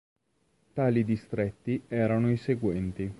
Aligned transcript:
Tali 0.73 1.03
distretti 1.05 1.79
erano 1.87 2.31
i 2.31 2.37
seguenti. 2.37 3.07